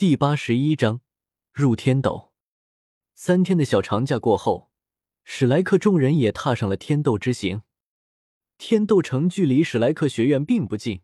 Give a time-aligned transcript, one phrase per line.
[0.00, 1.00] 第八十一章
[1.52, 2.30] 入天斗。
[3.16, 4.70] 三天的小长假过后，
[5.24, 7.62] 史莱克众人也踏上了天斗之行。
[8.58, 11.00] 天斗城距离史莱克学院并不近，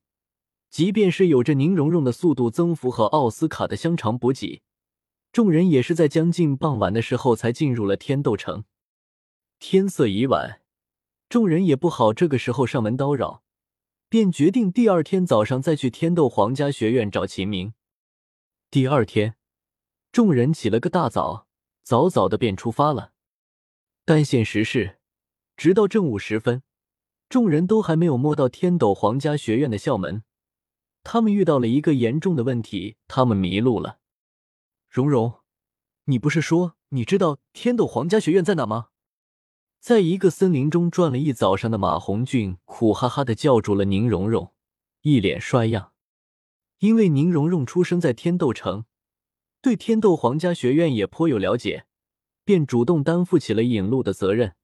[0.71, 4.63] 即便是有着宁荣荣的速度增幅和奥斯卡的香肠补给，
[5.33, 8.63] 众人也是在将近傍晚的时候才进入了天斗城。
[9.59, 10.61] 天色已晚，
[11.29, 13.43] 众人也不好这个时候上门叨扰，
[14.09, 17.75] 便决定第二天早上再去天斗皇家学院找秦明。
[18.75, 19.37] 第二天，
[20.11, 21.47] 众人起了个大早，
[21.85, 23.13] 早早的便出发了。
[24.05, 24.99] 但现实是，
[25.57, 26.65] 直到正午时分，
[27.29, 30.25] 众人都还没有摸到天斗皇家学院的校门。
[31.05, 34.01] 他们遇到了一个严重的问题，他们迷路了。
[34.89, 35.35] 蓉蓉，
[36.07, 38.89] 你不是说你知道天斗皇家学院在哪吗？
[39.79, 44.53] 在一个森林中转了一早上的马红俊苦哈哈的叫住了宁荣荣，
[45.03, 45.94] 一脸衰样。
[46.85, 48.85] 因为宁荣荣出生在天斗城，
[49.63, 51.87] 对天斗皇家学院也颇有了解，
[52.45, 54.55] 便主动担负起了引路的责任。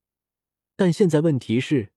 [0.75, 1.91] 但现在问题是，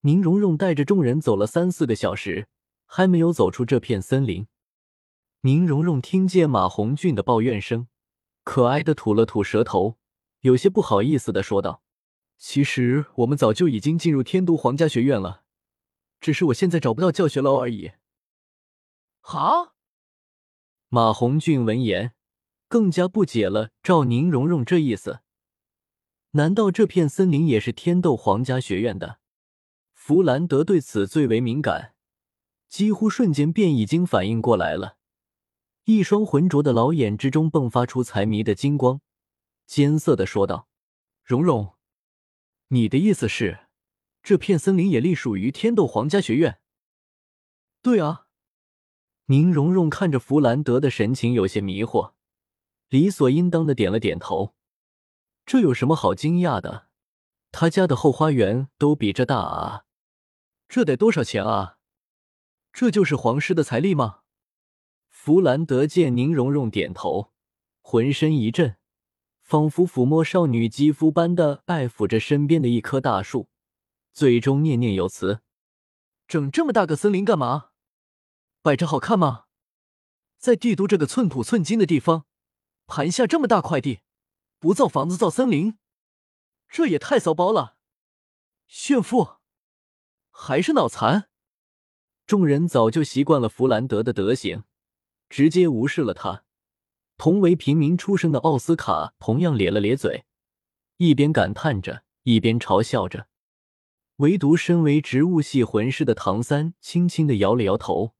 [0.00, 2.48] 宁荣荣带着众人走了三四个小时，
[2.84, 4.48] 还没有走出这片森林。
[5.42, 7.86] 宁荣荣听见马红俊的抱怨声，
[8.42, 9.98] 可爱的吐了吐舌头，
[10.40, 11.84] 有些不好意思的说道
[12.36, 15.42] ：“其实我们早就已经进入天都皇家学院了，
[16.20, 17.92] 只是我现在找不到教学楼而已。”
[19.20, 19.74] 好，
[20.88, 22.14] 马红俊闻言
[22.66, 23.70] 更加不解了。
[23.82, 25.20] 照宁荣荣这意思，
[26.32, 29.20] 难道这片森林也是天斗皇家学院的？
[29.92, 31.94] 弗兰德对此最为敏感，
[32.68, 34.96] 几乎瞬间便已经反应过来了，
[35.84, 39.00] 一双浑浊的老眼之中迸发出财迷的金光，
[39.66, 40.68] 艰涩的说道
[41.22, 41.74] ：“荣荣，
[42.68, 43.68] 你的意思是，
[44.22, 46.60] 这片森林也隶属于天斗皇家学院
[47.80, 48.26] ？”“对啊。”
[49.30, 52.14] 宁荣荣看着弗兰德的神情有些迷惑，
[52.88, 54.56] 理所应当的点了点头。
[55.46, 56.88] 这有什么好惊讶的？
[57.52, 59.84] 他家的后花园都比这大啊！
[60.68, 61.76] 这得多少钱啊？
[62.72, 64.22] 这就是皇室的财力吗？
[65.10, 67.30] 弗兰德见宁荣荣点头，
[67.82, 68.78] 浑身一震，
[69.44, 73.48] 仿佛抚摸少女肌肤般的爱抚着身边的一棵大树，
[74.12, 75.42] 最终念念有词
[76.26, 77.68] ：“整这么大个森林干嘛？”
[78.62, 79.44] 摆着好看吗？
[80.36, 82.26] 在帝都这个寸土寸金的地方，
[82.86, 84.00] 盘下这么大块地，
[84.58, 85.78] 不造房子造森林，
[86.68, 87.76] 这也太骚包了！
[88.66, 89.36] 炫富
[90.30, 91.30] 还是脑残？
[92.26, 94.64] 众人早就习惯了弗兰德的德行，
[95.30, 96.44] 直接无视了他。
[97.16, 100.24] 同为平民出身的奥斯卡同样咧了咧嘴，
[100.98, 103.28] 一边感叹着，一边嘲笑着。
[104.16, 108.14] 唯独身为植物系魂师的唐三轻轻的摇了摇头。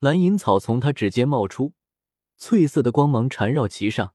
[0.00, 1.74] 蓝银草从他指尖冒出，
[2.38, 4.14] 翠色的光芒缠绕其上，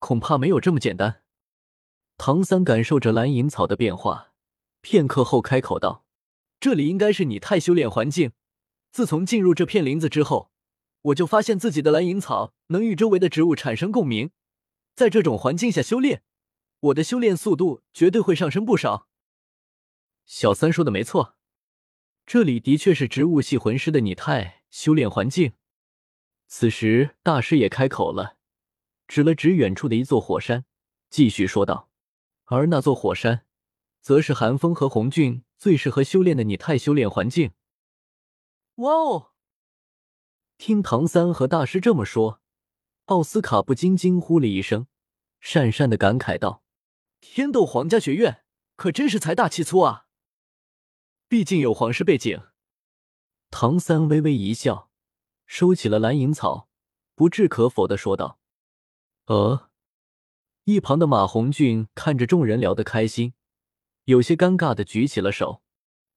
[0.00, 1.22] 恐怕没有这么简单。
[2.16, 4.32] 唐三感受着蓝银草的变化，
[4.80, 6.04] 片刻后开口道
[6.58, 8.32] ：“这里应该是拟态修炼环境。
[8.90, 10.50] 自从进入这片林子之后，
[11.02, 14.32] 我就发现自己的蓝银草能与周围的植物产生共鸣，
[14.96, 16.24] 在这种环境下修炼，
[16.80, 19.06] 我的修炼速度绝对会上升不少。”
[20.26, 21.36] 小三说的没错，
[22.26, 24.57] 这里的确是植物系魂师的拟态。
[24.70, 25.52] 修炼环境。
[26.46, 28.38] 此时，大师也开口了，
[29.06, 30.64] 指了指远处的一座火山，
[31.10, 31.90] 继续说道
[32.46, 33.46] ：“而那座火山，
[34.00, 37.52] 则是寒风和红俊最适合修炼的拟态修炼环境。”
[38.76, 39.32] 哇哦！
[40.56, 42.40] 听唐三和大师这么说，
[43.06, 44.86] 奥斯卡不禁惊呼了一声，
[45.42, 46.62] 讪讪的感慨道
[47.20, 48.44] ：“天斗皇家学院
[48.76, 50.06] 可真是财大气粗啊！
[51.28, 52.42] 毕竟有皇室背景。”
[53.50, 54.90] 唐三微微一笑，
[55.46, 56.68] 收起了蓝银草，
[57.14, 58.38] 不置可否的说道
[59.26, 59.70] ：“呃。”
[60.64, 63.32] 一旁的马红俊看着众人聊得开心，
[64.04, 65.62] 有些尴尬的举起了手：“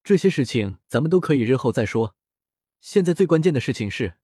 [0.03, 2.16] 这些事情咱们都可以日后再说，
[2.81, 4.18] 现在最关键的事情是，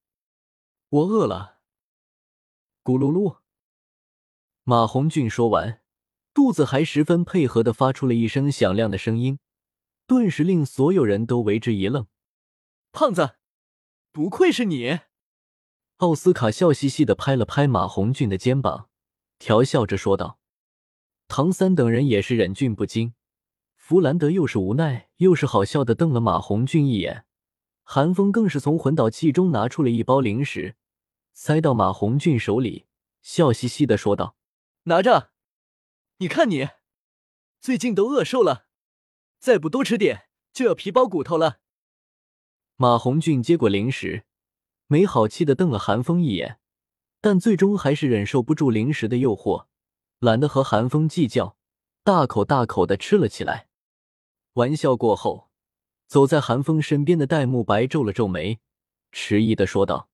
[0.89, 1.59] 我饿了。”
[2.83, 3.37] 咕噜噜。
[4.63, 5.81] 马红俊说完，
[6.33, 9.39] 肚子还十分配合的发出了一声响亮的声音，
[10.05, 12.05] 顿时令所有人都为之一愣。
[12.99, 13.35] 胖子，
[14.11, 15.01] 不愧是你！
[15.97, 18.89] 奥斯卡笑嘻嘻的拍了拍马红俊的肩膀，
[19.37, 20.39] 调笑着说道。
[21.27, 23.13] 唐三等人也是忍俊不禁，
[23.75, 27.27] 弗兰德又是无奈又是好笑的瞪了马红俊一眼，
[27.83, 30.75] 韩风更是从魂导器中拿出了一包零食，
[31.33, 32.87] 塞到马红俊手里，
[33.21, 34.35] 笑嘻嘻的说道
[34.89, 35.29] ：“拿着，
[36.17, 36.69] 你看你，
[37.61, 38.65] 最近都饿瘦了，
[39.37, 41.59] 再不多吃点就要皮包骨头了。”
[42.79, 44.23] 马红俊接过零食，
[44.85, 46.59] 没好气的瞪了韩风一眼，
[47.19, 49.65] 但最终还是忍受不住零食的诱惑，
[50.19, 51.57] 懒得和韩风计较，
[52.03, 53.67] 大口大口的吃了起来。
[54.53, 55.49] 玩笑过后，
[56.05, 58.59] 走在韩风身边的戴沐白皱了皱眉，
[59.11, 60.11] 迟疑的说道：“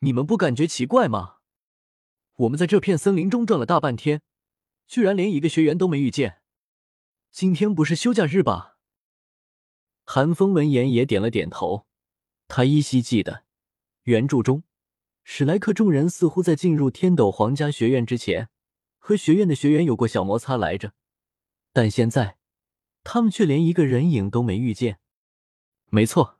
[0.00, 1.36] 你们不感觉奇怪吗？
[2.36, 4.20] 我们在这片森林中转了大半天，
[4.86, 6.42] 居然连一个学员都没遇见。
[7.30, 8.76] 今天不是休假日吧？”
[10.04, 11.86] 韩风闻言也点了点头，
[12.56, 13.42] 他依稀记得
[14.04, 14.62] 原著中。
[15.24, 18.48] 史莱克众人似乎在进入天斗皇家学院之前，
[18.96, 20.92] 和学院的学员有过小摩擦来着，
[21.72, 22.38] 但现在
[23.02, 25.00] 他们却连一个人影都没遇见。
[25.86, 26.38] 没错，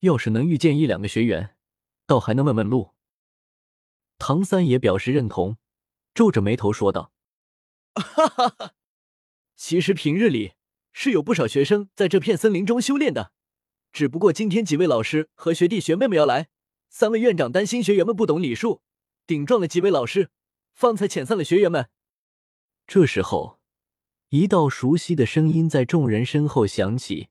[0.00, 1.54] 要是能遇见一两个学员，
[2.04, 2.90] 倒还能问问路。
[4.18, 5.56] 唐三也表示认同，
[6.12, 7.12] 皱着眉头说道
[7.94, 8.74] ：“哈哈哈，
[9.54, 10.54] 其实平日里
[10.90, 13.32] 是有不少学生在这片森林中修炼的，
[13.92, 16.48] 只不过今天几位老师和学弟学妹们要来。”
[16.94, 18.82] 三位院长担心学员们不懂礼数，
[19.26, 20.28] 顶撞了几位老师，
[20.74, 21.88] 方才遣散了学员们。
[22.86, 23.58] 这时候，
[24.28, 27.30] 一道熟悉的声音在众人身后响起。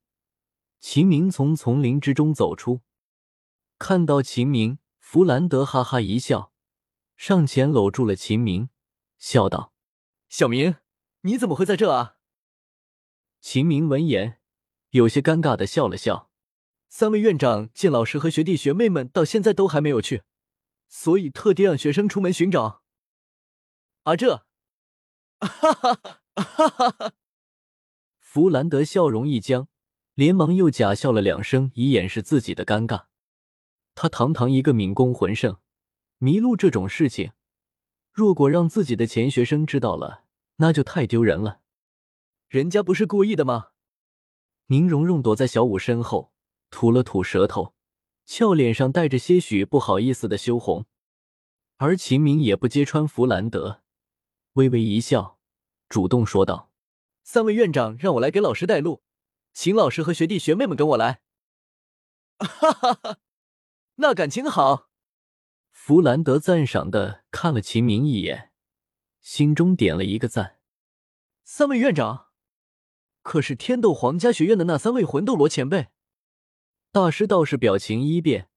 [0.80, 2.82] 秦明从丛林之中走出，
[3.78, 6.52] 看到秦明，弗兰德哈哈一笑，
[7.16, 8.70] 上前搂住了秦明，
[9.20, 9.74] 笑道
[10.28, 10.78] ：“小明，
[11.22, 12.16] 你怎么会在这啊？”
[13.40, 14.40] 秦明闻言，
[14.90, 16.31] 有些尴尬的笑了笑。
[16.94, 20.24] 三位院长见老师和学弟学妹们到现在都还没有去，
[20.90, 22.84] 所以特地让学生出门寻找。
[24.04, 24.46] 啊，这，
[25.40, 27.14] 哈哈哈哈哈！
[28.20, 29.70] 弗兰德笑容一僵，
[30.16, 33.06] 连忙又假笑了两声，以掩饰自己的尴尬。
[33.96, 35.60] 他堂堂一个敏攻魂圣，
[36.18, 37.32] 迷路这种事情，
[38.12, 40.26] 若果让自己的前学生知道了，
[40.58, 41.62] 那就太丢人了。
[42.50, 43.70] 人家不是故意的吗？
[44.66, 46.31] 宁荣荣躲在小五身后。
[46.72, 47.76] 吐了吐舌头，
[48.26, 50.86] 俏脸上带着些许不好意思的羞红，
[51.78, 53.84] 而秦明也不揭穿弗兰德，
[54.54, 55.38] 微微一笑，
[55.90, 56.72] 主动说道
[57.24, 59.04] ：“三位院长让我来给老师带路，
[59.54, 61.22] 请老师和学弟学妹们跟我来。”
[62.40, 63.18] 哈哈哈，
[63.96, 64.90] 那感情好。
[65.72, 68.52] 弗兰德赞赏的看了秦明一眼，
[69.20, 70.60] 心中点了一个赞。
[71.44, 72.28] 三位院长，
[73.22, 75.90] 可是天斗皇家学院的那三位魂斗罗前辈。
[76.94, 78.50] 大师倒是表情一变，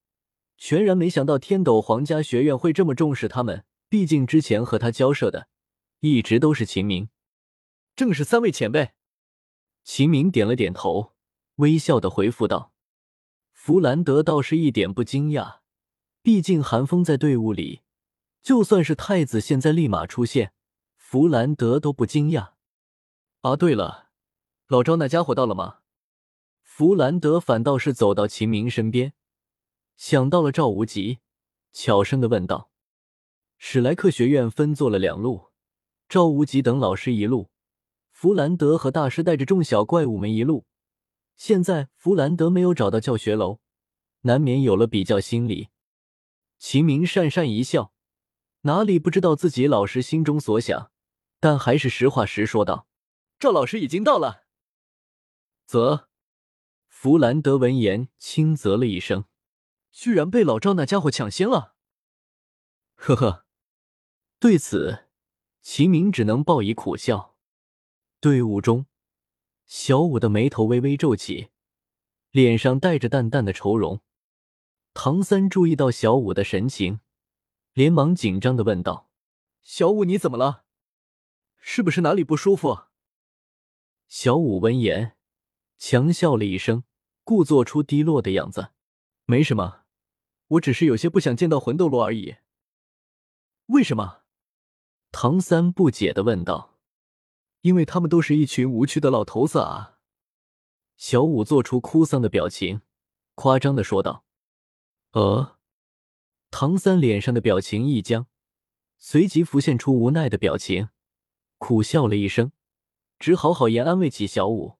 [0.57, 3.65] 全然没想到天斗皇家学院会这么重视他们。
[3.89, 5.47] 毕竟之前和他交涉的
[6.01, 7.11] 一直都是秦明，
[7.95, 8.91] 正是三位前辈。
[9.85, 11.13] 秦明点了点头，
[11.57, 12.73] 微笑的回复道
[13.53, 15.59] ：“弗兰德倒是一点不惊讶，
[16.21, 17.83] 毕竟寒风在队伍里，
[18.43, 20.53] 就算是太子现在立马出现，
[20.97, 22.55] 弗兰德都不惊讶。
[23.43, 24.09] 啊，对了，
[24.67, 25.79] 老赵那家伙到了吗？”
[26.77, 29.13] 弗兰德反倒是走到秦明身边，
[29.95, 31.21] 想到了赵无极，
[31.71, 32.69] 悄声的问道
[33.59, 35.53] ：“史莱克学院分做了两路，
[36.09, 37.49] 赵无极等老师一路，
[38.11, 40.67] 弗兰德和大师带着众小怪物们一路。
[41.37, 43.61] 现在弗兰德没有找到教学楼，
[44.23, 45.69] 难免有了比较心理。”
[46.59, 47.93] 秦明讪讪一笑，
[48.63, 50.91] 哪里不知道自己老师心中所想，
[51.39, 52.89] 但还是实话实说道
[53.39, 54.43] ：“赵老师已经到了。”
[55.67, 56.09] 则。
[56.97, 59.25] 弗兰德闻言轻啧了一声，
[59.91, 61.75] 居然被老赵那家伙抢先了。
[62.95, 63.47] 呵呵，
[64.39, 65.09] 对此，
[65.61, 67.37] 齐明只能报以苦笑。
[68.21, 68.87] 队伍中，
[69.67, 71.51] 小五的眉头微微皱起，
[72.31, 74.01] 脸上带着淡淡的愁容。
[74.95, 77.01] 唐三注意到小五的神情，
[77.75, 79.11] 连忙紧张的问道
[79.61, 80.65] ：“小五，你怎么了？
[81.59, 82.85] 是不是哪里不舒服？”
[84.09, 85.14] 小五闻言，
[85.87, 86.85] 强笑了一声。
[87.25, 88.71] 故做出低落的样子，
[89.27, 89.83] 没什么，
[90.49, 92.37] 我只是有些不想见到魂斗罗而已。
[93.67, 94.23] 为什么？
[95.13, 96.79] 唐三不解的问道。
[97.61, 99.99] 因为他们都是一群无趣的老头子啊！
[100.97, 102.81] 小五做出哭丧的表情，
[103.35, 104.25] 夸张的说道。
[105.13, 105.59] 呃，
[106.51, 108.27] 唐三脸上的表情一僵，
[108.97, 110.89] 随即浮现出无奈的表情，
[111.59, 112.53] 苦笑了一声，
[113.19, 114.79] 只好好言安慰起小五。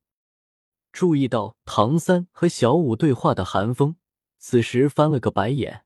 [0.95, 3.97] 注意到唐三和小五对话的韩风，
[4.39, 5.85] 此时翻了个白眼。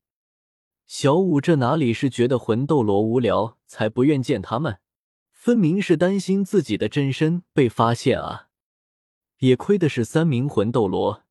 [0.87, 4.81] 小五这哪里是觉得魂斗罗无聊才不愿见他们，
[5.33, 8.49] 分明是担心自己的真身被发现啊！
[9.39, 11.23] 也亏的是三名魂斗罗，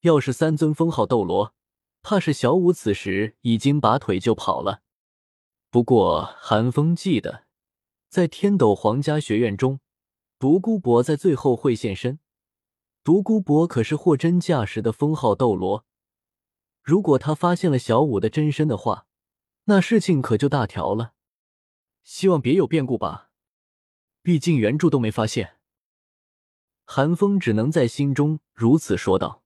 [0.00, 1.52] 要是三尊封号斗罗，
[2.00, 4.80] 怕是小五此时已经拔腿就跑了。
[5.70, 7.44] 不过韩风记得，
[8.08, 9.80] 在天斗皇家学院中，
[10.38, 12.18] 独孤博在最后会现身。
[13.02, 15.86] 独孤博可是货真价实的封号斗罗，
[16.82, 19.06] 如果他发现了小舞的真身的话，
[19.64, 21.14] 那事情可就大条了。
[22.02, 23.30] 希望别有变故吧，
[24.22, 25.56] 毕竟原著都没发现。
[26.84, 29.39] 韩风只能在心中如此说道。